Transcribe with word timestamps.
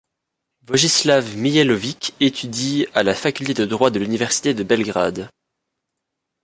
Vojislav 0.65 1.37
Mihailović 1.37 2.13
étudie 2.21 2.87
à 2.95 3.03
la 3.03 3.13
Faculté 3.13 3.53
de 3.53 3.65
droit 3.67 3.91
de 3.91 3.99
l'université 3.99 4.55
de 4.55 4.63
Belgrade. 4.63 5.29